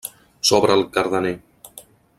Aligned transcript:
Sobre 0.49 0.73
el 0.79 0.89
Cardener. 0.95 1.35